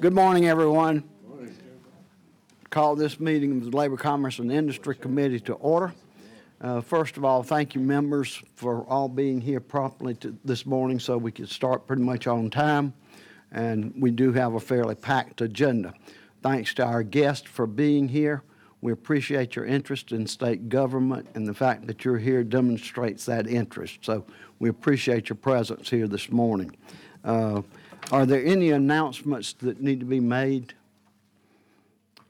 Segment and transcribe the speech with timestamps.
[0.00, 1.04] Good morning, everyone.
[2.70, 5.92] Call this meeting of the Labor, Commerce, and Industry Committee to order.
[6.58, 11.00] Uh, First of all, thank you, members, for all being here promptly to- this morning
[11.00, 12.94] so we could start pretty much on time.
[13.52, 15.92] And we do have a fairly packed agenda.
[16.42, 18.42] Thanks to our guests for being here.
[18.80, 23.46] We appreciate your interest in state government, and the fact that you're here demonstrates that
[23.46, 23.98] interest.
[24.00, 24.24] So
[24.60, 26.74] we appreciate your presence here this morning.
[27.22, 27.60] Uh,
[28.12, 30.74] Are there any announcements that need to be made?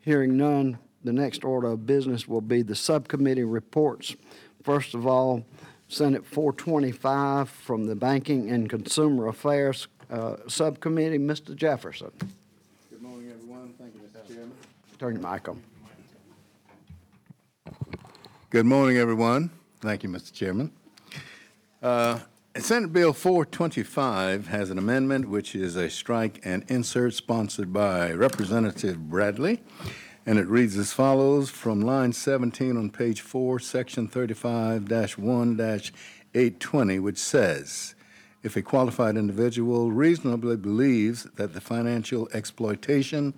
[0.01, 4.15] Hearing none, the next order of business will be the subcommittee reports.
[4.63, 5.45] First of all,
[5.89, 11.55] Senate 425 from the Banking and Consumer Affairs uh, Subcommittee, Mr.
[11.55, 12.11] Jefferson.
[12.91, 13.75] Good morning, everyone.
[13.79, 14.27] Thank you, Mr.
[14.29, 14.53] Chairman.
[14.99, 15.63] Turn your mic on.
[18.51, 19.51] Good morning, everyone.
[19.81, 20.33] Thank you, Mr.
[20.33, 20.73] Chairman.
[21.83, 22.19] Uh,
[22.61, 29.09] Senate Bill 425 has an amendment which is a strike and insert sponsored by Representative
[29.09, 29.63] Bradley,
[30.27, 37.95] and it reads as follows, from line 17 on page 4, section 35-1-820, which says,
[38.43, 43.33] "If a qualified individual reasonably believes that the financial exploitation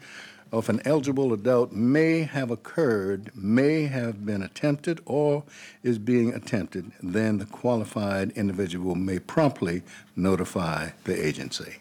[0.53, 5.42] of an eligible adult may have occurred, may have been attempted, or
[5.83, 9.83] is being attempted, then the qualified individual may promptly
[10.14, 11.77] notify the agency."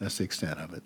[0.00, 0.82] That's the extent of it.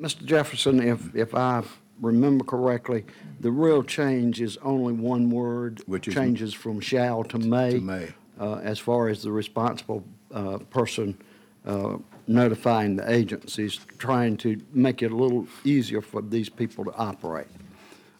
[0.00, 0.24] Mr.
[0.24, 1.62] Jefferson, if, if I
[2.00, 3.04] remember correctly,
[3.40, 5.82] the real change is only one word.
[5.86, 7.72] Which is- Changes from shall to may.
[7.72, 8.08] To may.
[8.38, 11.18] uh, As far as the responsible uh, person
[11.66, 11.98] uh,
[12.30, 17.48] notifying the agencies, trying to make it a little easier for these people to operate.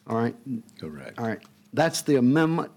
[0.09, 0.35] All right?
[0.79, 1.19] Correct.
[1.19, 1.39] All right.
[1.73, 2.73] That's the amendment.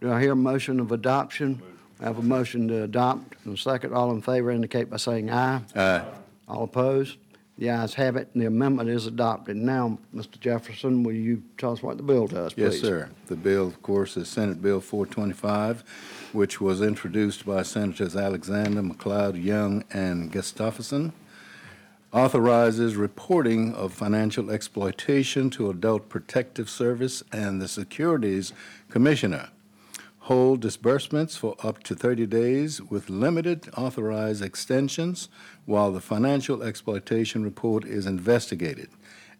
[0.00, 1.62] Do I hear a motion of adoption?
[2.00, 3.36] I have a motion to adopt.
[3.44, 5.60] And a second, all in favor indicate by saying aye.
[5.74, 6.04] Aye.
[6.48, 7.18] All opposed?
[7.58, 9.56] The ayes have it, and the amendment is adopted.
[9.56, 10.38] Now, Mr.
[10.38, 12.74] Jefferson, will you tell us what the bill does, please?
[12.74, 13.08] Yes, sir.
[13.28, 15.82] The bill, of course, is Senate Bill 425,
[16.32, 21.14] which was introduced by Senators Alexander, McLeod, Young, and Gustafson.
[22.12, 28.52] Authorizes reporting of financial exploitation to Adult Protective Service and the Securities
[28.90, 29.48] Commissioner.
[30.26, 35.28] Hold disbursements for up to 30 days with limited authorized extensions
[35.66, 38.88] while the financial exploitation report is investigated,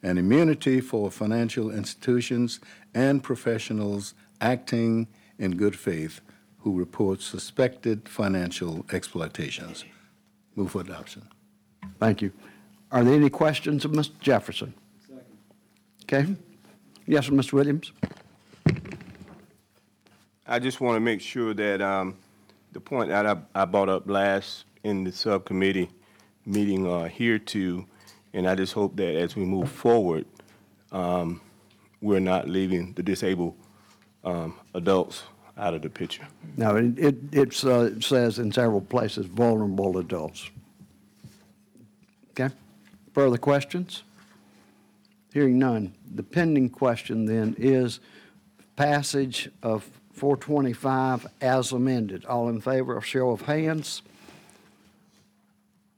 [0.01, 2.61] and immunity for financial institutions
[2.95, 5.09] and professionals acting
[5.41, 6.21] in good faith
[6.61, 9.85] who report suspected financial exploitations.
[10.55, 11.23] Move for adoption.
[11.99, 12.31] Thank you.
[12.93, 14.17] Are there any questions of Mr.
[14.21, 14.73] Jefferson?
[15.01, 15.25] Second.
[16.05, 16.37] Okay.
[17.07, 17.55] Yes, Mr.
[17.55, 17.91] Williams?
[20.49, 22.17] I just want to make sure that um,
[22.73, 25.91] the point that I I brought up last in the subcommittee
[26.45, 27.85] meeting uh, here too,
[28.33, 30.25] and I just hope that as we move forward,
[30.93, 31.41] um,
[32.01, 33.57] we're not leaving the disabled
[34.25, 35.25] um, adults
[35.59, 36.27] out of the picture.
[36.57, 40.51] No, it, it it's, uh, it says in several places vulnerable adults.
[42.31, 42.55] Okay.
[43.15, 44.03] Further questions?
[45.33, 45.95] Hearing none.
[46.15, 48.01] The pending question then is
[48.77, 52.25] passage of 425 as amended.
[52.25, 54.03] All in favor, show of hands.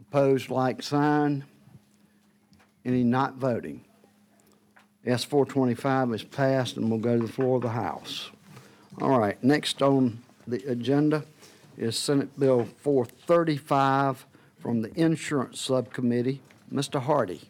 [0.00, 1.44] Opposed, like sign.
[2.84, 3.84] Any not voting?
[5.06, 8.30] S 425 is passed and we'll go to the floor of the House.
[9.00, 11.24] All right, next on the agenda
[11.76, 14.26] is Senate Bill 435
[14.58, 16.40] from the Insurance Subcommittee.
[16.72, 17.00] Mr.
[17.00, 17.40] Hardy.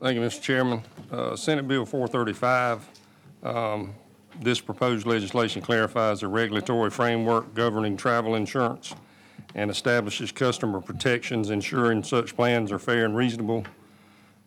[0.00, 0.40] Thank you, Mr.
[0.40, 0.82] Chairman.
[1.10, 2.88] Uh, Senate Bill 435,
[3.42, 3.94] um,
[4.40, 8.94] this proposed legislation clarifies the regulatory framework governing travel insurance
[9.54, 13.64] and establishes customer protections ensuring such plans are fair and reasonable,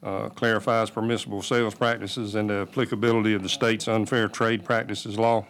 [0.04, 5.46] uh, clarifies permissible sales practices and the applicability of the state's unfair trade practices law,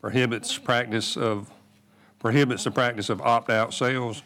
[0.00, 1.50] prohibits practice of,
[2.18, 4.22] prohibits the practice of opt-out sales,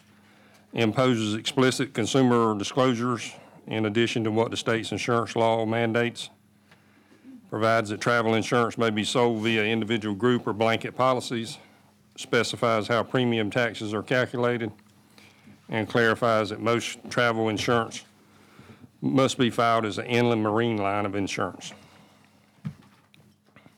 [0.73, 3.33] imposes explicit consumer disclosures
[3.67, 6.29] in addition to what the state's insurance law mandates,
[7.49, 11.57] provides that travel insurance may be sold via individual group or blanket policies,
[12.15, 14.71] specifies how premium taxes are calculated,
[15.69, 18.05] and clarifies that most travel insurance
[19.01, 21.73] must be filed as an inland marine line of insurance.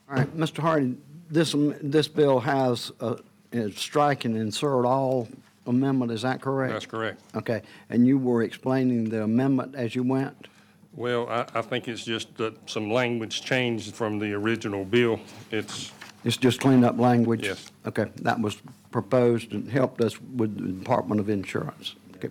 [0.08, 0.58] All right, Mr.
[0.58, 0.96] Hardy,
[1.30, 3.22] this, am- this bill has uh, a
[3.52, 5.28] a strike and insert all
[5.66, 6.72] amendment, is that correct?
[6.72, 7.20] That's correct.
[7.34, 10.46] Okay, and you were explaining the amendment as you went?
[10.94, 15.20] Well, I, I think it's just that some language changed from the original bill.
[15.50, 15.92] It's,
[16.24, 17.44] It's just cleaned up language?
[17.46, 17.70] Yes.
[17.86, 18.56] Okay, that was
[18.90, 21.94] proposed and helped us with the Department of Insurance.
[22.16, 22.28] Okay.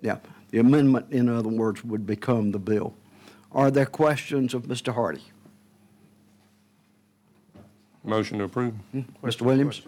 [0.00, 0.18] Yeah,
[0.50, 2.94] The amendment, in other words, would become the bill.
[3.50, 4.94] Are there questions of Mr.
[4.94, 5.22] Hardy?
[8.04, 8.74] Motion to approve.
[8.92, 9.42] Hmm, Mr.
[9.42, 9.82] Williams?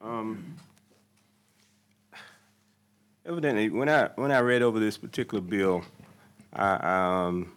[0.00, 0.54] Um,
[3.24, 5.82] evidently, when I, when I read over this particular bill,
[6.56, 7.52] I, um,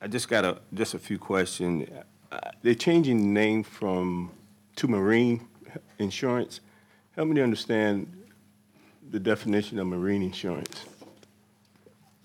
[0.00, 1.88] I just got a, just a few questions.
[2.32, 4.30] Uh, They're changing the name from,
[4.76, 5.46] to marine
[5.98, 6.60] insurance.
[7.14, 8.10] Help me to understand
[9.10, 10.86] the definition of marine insurance.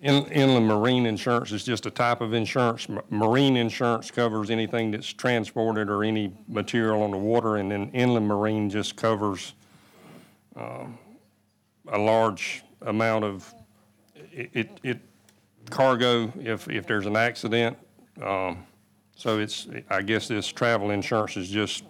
[0.02, 2.88] In- Inland marine insurance is just a type of insurance.
[3.10, 8.28] Marine insurance covers anything that's transported or any material on the water, and then inland
[8.28, 9.54] marine just covers
[10.56, 10.98] um,
[11.88, 13.54] a large amount of,
[14.32, 15.00] it- it, it,
[15.70, 17.78] cargo if, if there's an accident.
[18.22, 18.66] Um,
[19.18, 21.84] So it's, I guess this travel insurance is just,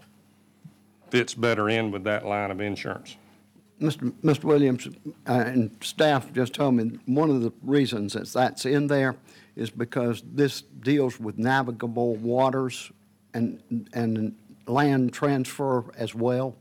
[1.09, 3.15] fits better in with that line of insurance.
[3.81, 4.11] Mr.
[4.23, 4.43] Mr.
[4.43, 4.87] Williams,
[5.27, 9.15] uh, and staff just told me, one of the reasons that that's in there
[9.55, 12.91] is because this deals with navigable waters
[13.33, 13.59] and,
[13.93, 14.35] and
[14.67, 16.55] land transfer as well.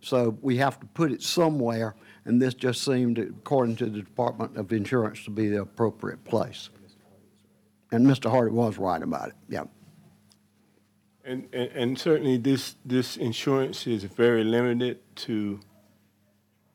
[0.00, 1.94] So we have to put it somewhere,
[2.28, 6.68] and this just seemed, according to the Department of Insurance, to be the appropriate place.
[7.90, 8.30] And Mr.
[8.30, 9.64] Hardy was right about it, yeah.
[11.24, 15.58] And, and, and certainly this, this insurance is very limited to,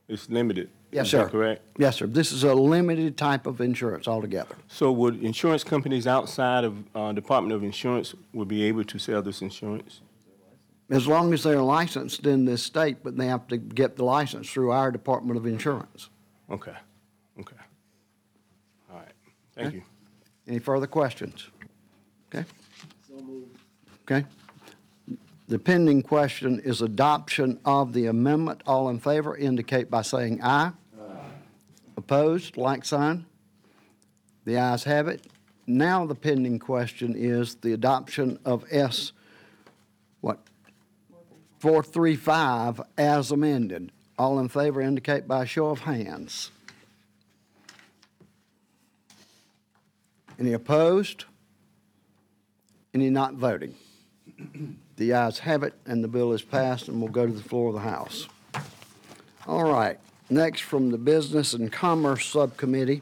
[0.08, 0.72] it's limited.
[0.92, 1.30] Yes, Is that sir.
[1.30, 1.62] correct?
[1.78, 2.08] Yes, sir.
[2.08, 4.56] This is a limited type of insurance altogether.
[4.68, 9.22] So would insurance companies outside of, uh, Department of Insurance would be able to sell
[9.22, 10.02] this insurance?
[10.90, 14.50] As long as they're licensed in this state, but they have to get the license
[14.50, 16.10] through our Department of Insurance.
[16.52, 16.76] Okay,
[17.40, 17.56] okay.
[18.92, 19.14] All right,
[19.56, 19.84] thank you.
[20.48, 21.48] Any further questions?
[22.34, 22.46] Okay?
[24.04, 24.28] Okay.
[25.48, 28.62] The pending question is adoption of the amendment.
[28.66, 30.72] All in favor indicate by saying aye.
[31.96, 33.26] Opposed, like sign.
[34.46, 35.28] The ayes have it.
[35.68, 39.14] Now the pending question is the adoption of S,
[40.22, 40.40] what?
[41.64, 43.94] 435 as amended.
[44.20, 46.52] All in favor indicate by show of hands.
[50.38, 51.24] Any opposed?
[52.94, 53.76] Any not voting?
[54.98, 57.70] The ayes have it, and the bill is passed and we'll go to the floor
[57.70, 58.28] of the House.
[59.48, 59.98] All right,
[60.30, 63.02] next from the Business and Commerce Subcommittee,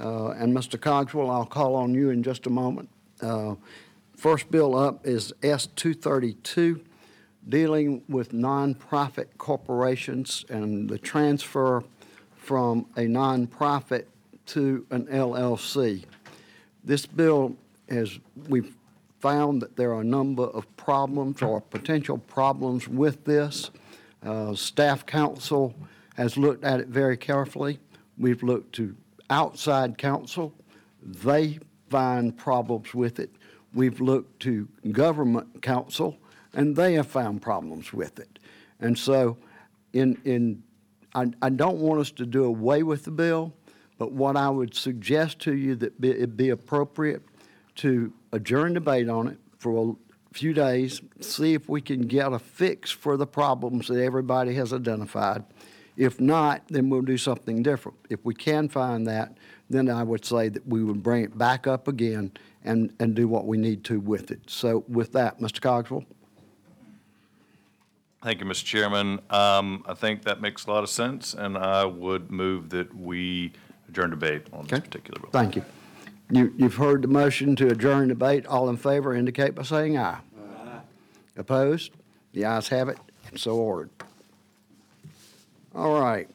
[0.00, 0.80] uh, and Mr.
[0.80, 2.88] Cogswell, I'll call on you in just a moment.
[3.20, 3.54] Uh,
[4.16, 6.80] First bill up is S 232,
[7.48, 11.82] dealing with nonprofit corporations and the transfer
[12.36, 14.04] from a nonprofit
[14.46, 16.04] to an LLC.
[16.84, 17.56] This bill
[17.88, 18.18] is,
[18.48, 18.74] we've
[19.20, 23.70] found that there are a number of problems or potential problems with this.
[24.24, 25.74] Uh, Staff council
[26.16, 27.78] has looked at it very carefully.
[28.18, 28.96] We've looked to
[29.30, 30.52] outside counsel.
[31.02, 31.58] They
[31.88, 33.30] find problems with it.
[33.74, 36.16] We've looked to government counsel,
[36.54, 38.38] and they have found problems with it.
[38.80, 39.36] And so,
[39.92, 40.62] in, in,
[41.14, 43.52] I, I don't want us to do away with the bill,
[43.98, 47.22] but what I would suggest to you that be, it'd be appropriate
[47.76, 49.96] to adjourn debate on it for
[50.32, 54.54] a few days, see if we can get a fix for the problems that everybody
[54.54, 55.44] has identified.
[55.96, 57.98] If not, then we'll do something different.
[58.08, 59.36] If we can find that,
[59.68, 62.32] then I would say that we would bring it back up again
[62.64, 64.40] and, and do what we need to with it.
[64.46, 65.60] So with that, Mr.
[65.60, 66.04] Cogswell?
[68.22, 68.64] Thank you, Mr.
[68.64, 69.20] Chairman.
[69.30, 73.52] Um, I think that makes a lot of sense, and I would move that we
[73.88, 74.80] adjourn debate on this Okay.
[74.82, 75.30] particular bill.
[75.32, 75.64] Thank you.
[76.30, 78.46] You, you've heard the motion to adjourn debate.
[78.46, 80.18] All in favor indicate by saying aye.
[80.38, 80.80] Aye.
[81.36, 81.90] Opposed?
[82.32, 82.98] The ayes have it,
[83.28, 83.90] and so ordered.
[85.74, 86.28] All right.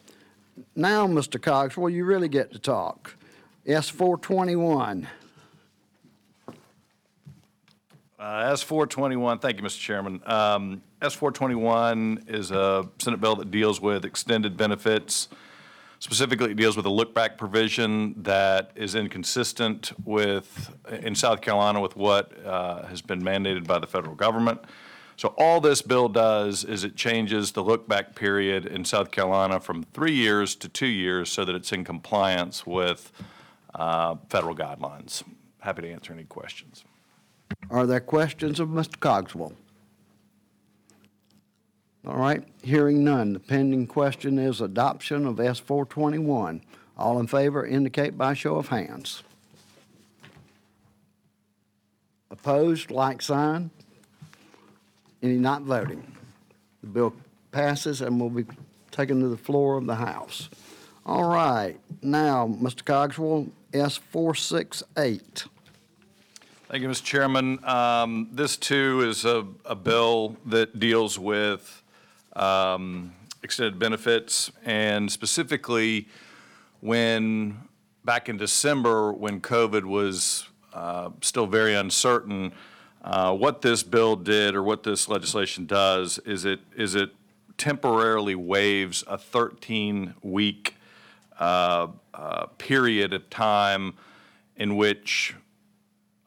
[0.75, 1.41] Now, Mr.
[1.41, 3.15] Cogswell, you really get to talk.
[3.65, 5.08] S four twenty-one.
[8.20, 9.80] Uh, S four twenty-one, thank you, Mr.
[9.80, 10.22] Chairman.
[10.26, 15.28] Um, S four twenty-one is a Senate bill that deals with extended benefits.
[16.00, 21.96] Specifically, it deals with a look-back provision that is inconsistent with, in South Carolina, with
[21.96, 24.62] what uh, has been mandated by the federal government.
[25.16, 29.84] So all this bill does is it changes the look-back period in South Carolina from
[29.94, 33.12] three years to two years so that it's in compliance with
[33.74, 35.24] uh, federal guidelines.
[35.62, 36.84] Happy to answer any questions.
[37.70, 39.00] Are there questions of Mr.
[39.00, 39.54] Cogswell?
[42.08, 43.34] All right, hearing none.
[43.34, 46.62] The pending question is adoption of S four twenty-one.
[46.98, 49.24] All in favor indicate by show of hands.
[52.32, 53.72] Opposed, like sign.
[55.22, 56.16] Any not voting?
[56.82, 57.13] The bill
[57.51, 58.46] passes and will be
[58.92, 60.50] taken to the floor of the House.
[61.06, 62.84] All right, now, Mr.
[62.86, 65.46] Cogswell, S four six eight.
[66.70, 67.04] Thank you, Mr.
[67.06, 67.64] Chairman.
[67.64, 71.82] Um, This, too, is a, a bill that deals with
[72.36, 76.10] um, extended benefits, and specifically
[76.82, 77.58] when,
[78.04, 82.52] back in December, when COVID was uh, still very uncertain,
[83.02, 87.12] uh, what this bill did, or what this legislation does, is it, is it
[87.58, 90.76] temporarily waives a 13-week
[91.40, 93.94] uh, uh, period of time
[94.58, 95.34] in which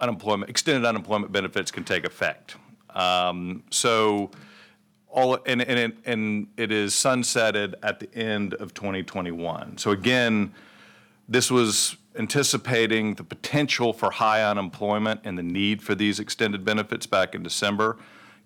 [0.00, 2.56] unemployment, extended unemployment benefits can take effect.
[2.94, 4.30] Um, So
[5.08, 9.78] all, and, and, it- and it is sunsetted at the end of 2021.
[9.78, 10.54] So again,
[11.28, 17.06] this was anticipating the potential for high unemployment and the need for these extended benefits
[17.06, 17.96] back in December.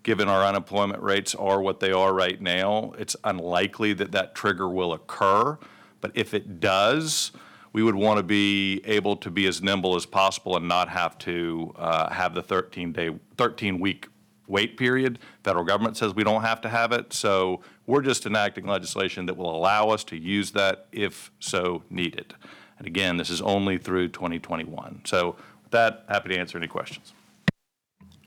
[0.03, 4.69] Given our unemployment rates are what they are right now, it's unlikely that that trigger
[4.69, 5.57] will occur.
[5.99, 7.31] But if it does,
[7.75, 11.17] we would want to be able to be as nimble as possible and not have
[11.17, 14.07] to uh, have the 13-day, 13-week
[14.47, 15.19] wait period.
[15.43, 19.35] Federal government says we don't have to have it, so we're just enacting legislation that
[19.35, 22.33] will allow us to use that if so needed.
[22.77, 25.01] And again, this is only through 2021.
[25.03, 27.11] So with that, happy to answer any questions.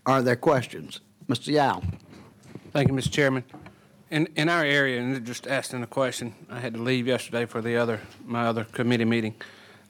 [0.04, 1.00] Are there questions?
[1.26, 1.46] Mr.
[1.46, 1.82] Yow?
[2.72, 3.10] Thank you, Mr.
[3.10, 3.44] Chairman.
[4.10, 7.60] In, in our area, and just asking a question, I had to leave yesterday for
[7.60, 9.34] the other, my other committee meeting.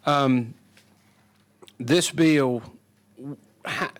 [0.06, 0.54] Um,
[1.78, 2.62] This bill,
[3.64, 3.90] how,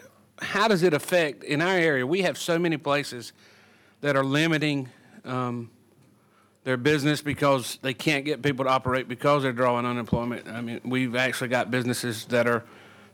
[0.43, 3.33] how does it affect, in our area, we have so many places
[4.01, 4.89] that are limiting
[5.25, 5.71] um,
[6.65, 10.49] their business because they can't get people to operate because they're drawing unemployment.
[10.49, 12.65] I mean, we've actually got businesses that are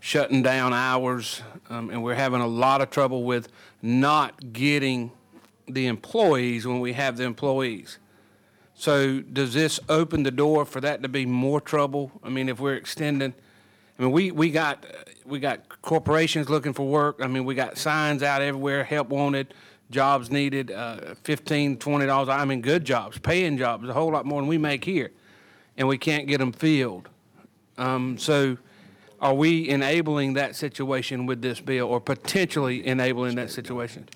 [0.01, 3.49] shutting down hours, um, and we're having a lot of trouble with
[3.83, 5.11] not getting
[5.67, 7.99] the employees when we have the employees.
[8.75, 12.11] So does this open the door for that to be more trouble?
[12.23, 13.35] I mean, if we're extending,
[13.99, 14.85] I mean, we, we got,
[15.25, 17.21] we got corporations looking for work.
[17.23, 19.55] I mean, we got signs out everywhere, help wanted,
[19.91, 22.29] jobs needed, uh, fifteen, twenty dollars.
[22.29, 25.13] I mean, good jobs, paying jobs, a whole lot more than we make here.
[25.77, 27.09] And we can't get them filled.
[27.79, 28.57] Um, so
[29.21, 34.09] are we enabling that situation with this bill or potentially enabling that situation?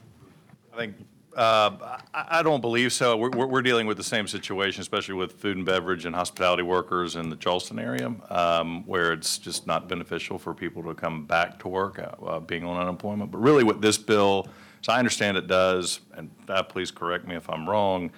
[0.73, 0.97] I think,
[1.39, 3.17] uh, I I don't believe so.
[3.17, 7.17] We're- We're dealing with the same situation, especially with food and beverage and hospitality workers
[7.17, 11.59] in the Charleston area, um, where it's just not beneficial for people to come back
[11.61, 13.31] to work uh, uh, being on unemployment.
[13.31, 14.49] But really what this bill,
[14.83, 18.11] as I understand it does, and uh, please correct me if I'm wrong,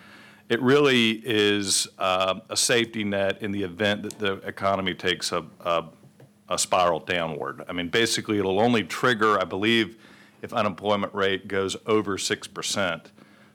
[0.48, 5.44] it really is uh, a safety net in the event that the economy takes a
[5.60, 5.84] a
[6.48, 7.62] a spiral downward.
[7.68, 9.96] I mean, basically, it'll only trigger, I believe,
[10.42, 13.06] if unemployment rate goes over 6%.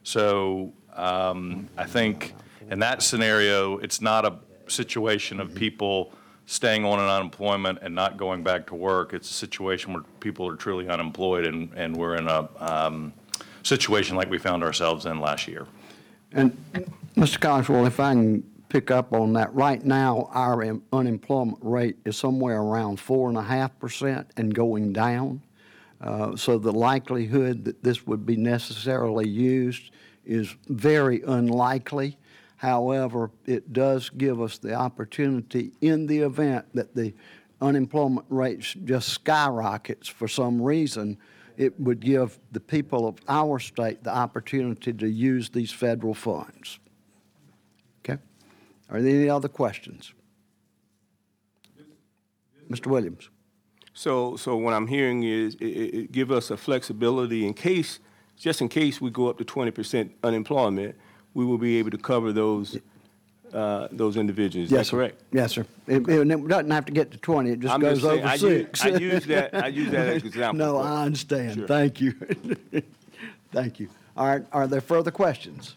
[0.04, 2.34] So um, I think
[2.70, 4.38] in that scenario, it's not a
[4.68, 6.12] situation of people
[6.46, 9.14] staying on an unemployment and not going back to work.
[9.14, 13.14] It's a situation where people are truly unemployed, and, and we're in a um,
[13.64, 15.66] situation like we found ourselves in last year.
[16.32, 16.56] And
[17.16, 17.40] Mr.
[17.40, 22.18] Cogswell, if I can pick up on that, right now, our em- unemployment rate is
[22.18, 25.42] somewhere around four and a half percent and going down.
[26.02, 29.92] Uh, So the likelihood that this would be necessarily used
[30.26, 32.18] is very unlikely.
[32.58, 37.14] However, it does give us the opportunity, in the event that the
[37.62, 41.18] unemployment rates just skyrockets for some reason,
[41.58, 46.80] it would give the people of our state the opportunity to use these federal funds.
[48.04, 48.22] Okay?
[48.90, 50.14] Are there any other questions?
[52.70, 52.88] Mr.
[52.88, 53.30] Williams?
[53.98, 58.00] So, so what I'm hearing is, it, it, give us a flexibility in case,
[58.38, 60.96] just in case we go up to twenty percent unemployment,
[61.34, 62.78] we will be able to cover those,
[63.54, 64.66] uh, those individuals.
[64.66, 64.98] Is that Yes, sir.
[64.98, 65.24] correct?
[65.32, 65.66] Yes, sir.
[65.88, 68.28] It, it doesn't have to get to 20, it just I'm goes just saying, over
[68.28, 68.86] I use- six.
[68.86, 71.54] I use that- I use that as an example, No, I understand.
[71.56, 71.68] Sure.
[71.68, 72.14] Thank you.
[73.54, 73.88] Thank you.
[74.18, 75.76] All right, are there further questions?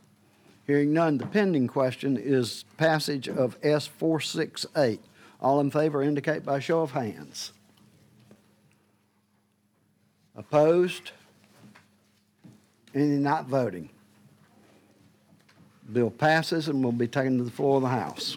[0.66, 5.00] Hearing none, the pending question is passage of S 468.
[5.40, 7.52] All in favor indicate by show of hands.
[10.38, 11.11] Opposed?
[12.95, 13.90] Any not voting?
[15.92, 18.37] Bill passes and will be taken to the floor of the House.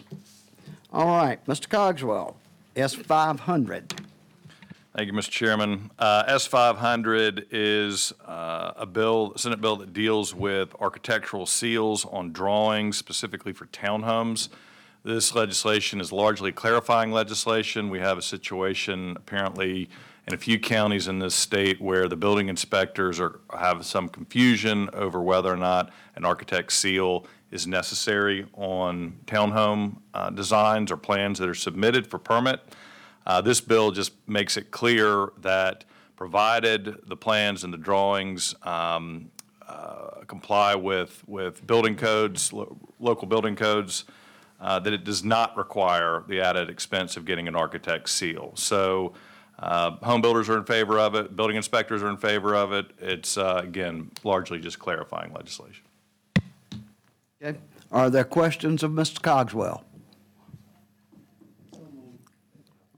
[0.92, 1.68] All right, Mr.
[1.68, 2.34] Cogswell,
[2.74, 3.94] S 500.
[4.96, 5.30] Thank you, Mr.
[5.30, 5.90] Chairman.
[5.98, 12.32] Uh, S-500 is uh, a bill, a Senate bill that deals with architectural seals on
[12.32, 14.50] drawings, specifically for townhomes.
[15.02, 17.88] This legislation is largely clarifying legislation.
[17.88, 19.88] We have a situation apparently
[20.26, 24.88] in a few counties in this state where the building inspectors are, have some confusion
[24.92, 31.38] over whether or not an architect's seal is necessary on townhome uh, designs or plans
[31.38, 32.60] that are submitted for permit.
[33.26, 35.84] Uh, This bill just makes it clear that
[36.16, 39.30] provided the plans and the drawings um,
[39.68, 44.04] uh, comply with, with building codes, lo- local building codes,
[44.60, 48.52] uh, that it does not require the added expense of getting an architect's seal.
[48.54, 49.12] So
[49.62, 52.86] uh, home builders are in favor of it, building inspectors are in favor of it.
[52.98, 55.84] It's, uh, again, largely just clarifying legislation.
[57.40, 57.58] Okay.
[57.92, 59.20] Are there questions of Mr.
[59.22, 59.84] Cogswell?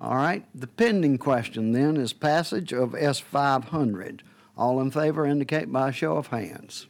[0.00, 4.22] All right, the pending question then is passage of S five hundred.
[4.56, 6.86] All in favor indicate by a show of hands.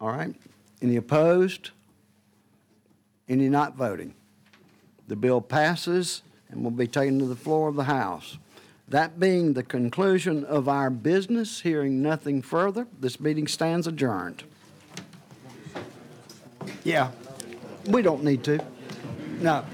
[0.00, 0.34] All right,
[0.82, 1.70] any opposed?
[3.28, 4.14] Any not voting?
[5.08, 8.38] The bill passes and will be taken to the floor of the House.
[8.88, 14.44] That being the conclusion of our business, hearing nothing further, this meeting stands adjourned.
[16.84, 17.10] Yeah,
[17.86, 18.64] we don't need to.
[19.40, 19.64] No.